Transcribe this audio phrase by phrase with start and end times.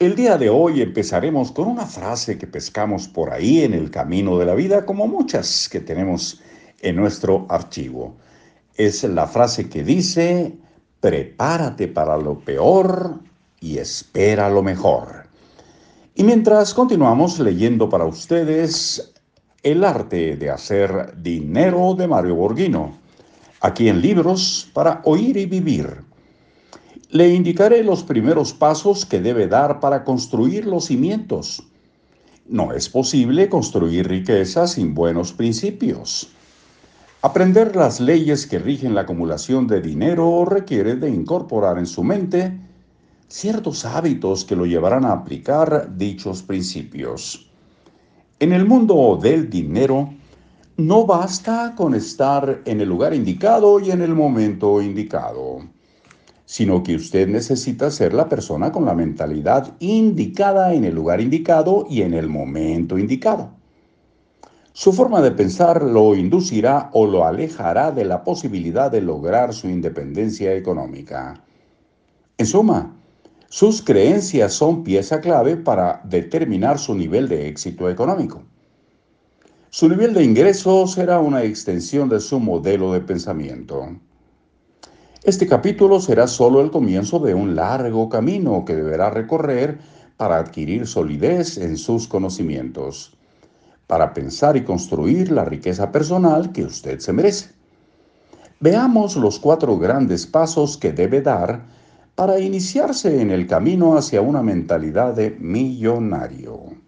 [0.00, 4.38] El día de hoy empezaremos con una frase que pescamos por ahí en el camino
[4.38, 6.40] de la vida, como muchas que tenemos
[6.82, 8.14] en nuestro archivo.
[8.76, 10.56] Es la frase que dice,
[11.00, 13.18] prepárate para lo peor
[13.58, 15.26] y espera lo mejor.
[16.14, 19.12] Y mientras continuamos leyendo para ustedes
[19.64, 22.96] El arte de hacer dinero de Mario Borghino,
[23.60, 26.04] aquí en Libros para Oír y Vivir.
[27.10, 31.62] Le indicaré los primeros pasos que debe dar para construir los cimientos.
[32.46, 36.28] No es posible construir riqueza sin buenos principios.
[37.22, 42.52] Aprender las leyes que rigen la acumulación de dinero requiere de incorporar en su mente
[43.26, 47.48] ciertos hábitos que lo llevarán a aplicar dichos principios.
[48.38, 50.12] En el mundo del dinero,
[50.76, 55.77] no basta con estar en el lugar indicado y en el momento indicado
[56.48, 61.84] sino que usted necesita ser la persona con la mentalidad indicada en el lugar indicado
[61.90, 63.50] y en el momento indicado.
[64.72, 69.68] Su forma de pensar lo inducirá o lo alejará de la posibilidad de lograr su
[69.68, 71.34] independencia económica.
[72.38, 72.96] En suma,
[73.50, 78.42] sus creencias son pieza clave para determinar su nivel de éxito económico.
[79.68, 83.98] Su nivel de ingresos será una extensión de su modelo de pensamiento.
[85.28, 89.78] Este capítulo será solo el comienzo de un largo camino que deberá recorrer
[90.16, 93.14] para adquirir solidez en sus conocimientos,
[93.86, 97.50] para pensar y construir la riqueza personal que usted se merece.
[98.60, 101.66] Veamos los cuatro grandes pasos que debe dar
[102.14, 106.87] para iniciarse en el camino hacia una mentalidad de millonario.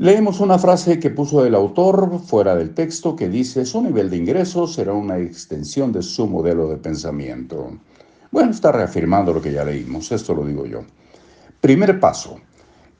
[0.00, 4.16] Leemos una frase que puso el autor fuera del texto que dice, su nivel de
[4.16, 7.76] ingresos será una extensión de su modelo de pensamiento.
[8.30, 10.84] Bueno, está reafirmando lo que ya leímos, esto lo digo yo.
[11.60, 12.38] Primer paso,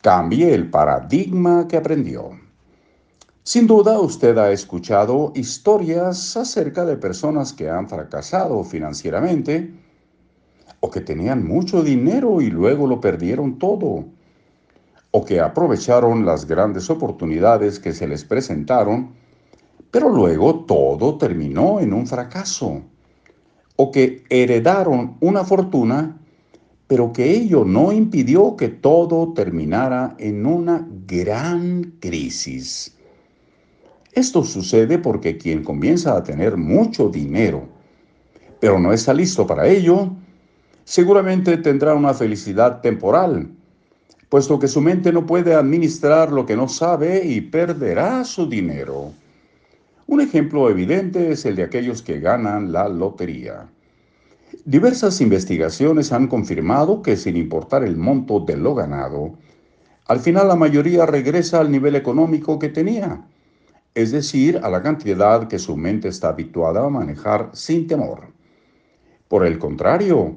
[0.02, 2.30] cambie el paradigma que aprendió.
[3.44, 9.72] Sin duda usted ha escuchado historias acerca de personas que han fracasado financieramente
[10.80, 14.17] o que tenían mucho dinero y luego lo perdieron todo
[15.10, 19.10] o que aprovecharon las grandes oportunidades que se les presentaron,
[19.90, 22.82] pero luego todo terminó en un fracaso,
[23.76, 26.18] o que heredaron una fortuna,
[26.86, 32.94] pero que ello no impidió que todo terminara en una gran crisis.
[34.12, 37.68] Esto sucede porque quien comienza a tener mucho dinero,
[38.58, 40.10] pero no está listo para ello,
[40.84, 43.50] seguramente tendrá una felicidad temporal,
[44.28, 49.12] puesto que su mente no puede administrar lo que no sabe y perderá su dinero.
[50.06, 53.68] Un ejemplo evidente es el de aquellos que ganan la lotería.
[54.64, 59.34] Diversas investigaciones han confirmado que sin importar el monto de lo ganado,
[60.06, 63.26] al final la mayoría regresa al nivel económico que tenía,
[63.94, 68.28] es decir, a la cantidad que su mente está habituada a manejar sin temor.
[69.28, 70.36] Por el contrario,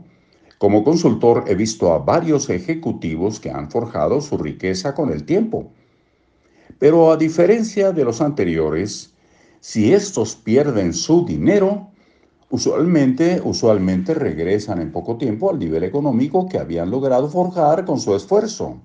[0.61, 5.71] como consultor he visto a varios ejecutivos que han forjado su riqueza con el tiempo.
[6.77, 9.11] Pero a diferencia de los anteriores,
[9.59, 11.87] si estos pierden su dinero,
[12.51, 18.15] usualmente, usualmente regresan en poco tiempo al nivel económico que habían logrado forjar con su
[18.15, 18.77] esfuerzo.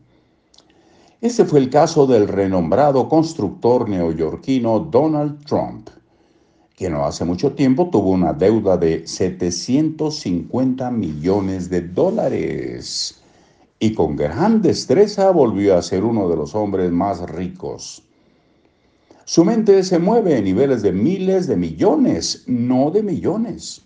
[1.21, 5.91] Ese fue el caso del renombrado constructor neoyorquino Donald Trump
[6.77, 13.23] que no hace mucho tiempo tuvo una deuda de 750 millones de dólares
[13.81, 18.03] y con gran destreza volvió a ser uno de los hombres más ricos.
[19.25, 23.81] Su mente se mueve en niveles de miles de millones, no de millones.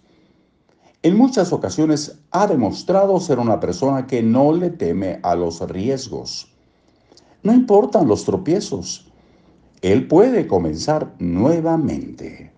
[1.05, 6.53] En muchas ocasiones ha demostrado ser una persona que no le teme a los riesgos.
[7.45, 9.13] No importan los tropiezos.
[9.81, 12.50] Él puede comenzar nuevamente.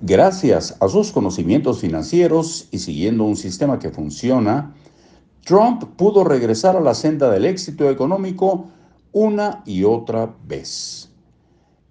[0.00, 4.72] Gracias a sus conocimientos financieros y siguiendo un sistema que funciona,
[5.44, 8.66] Trump pudo regresar a la senda del éxito económico
[9.10, 11.10] una y otra vez.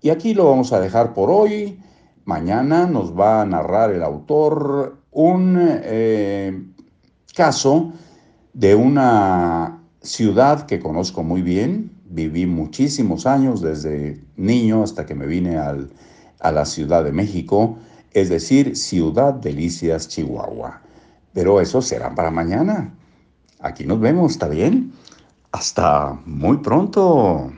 [0.01, 1.81] Y aquí lo vamos a dejar por hoy.
[2.23, 6.65] Mañana nos va a narrar el autor un eh,
[7.35, 7.91] caso
[8.53, 11.91] de una ciudad que conozco muy bien.
[12.05, 17.77] Viví muchísimos años, desde niño hasta que me vine a la Ciudad de México
[18.19, 20.81] es decir, Ciudad Delicias, Chihuahua.
[21.33, 22.91] Pero eso será para mañana.
[23.59, 24.91] Aquí nos vemos, ¿está bien?
[25.51, 27.51] Hasta muy pronto.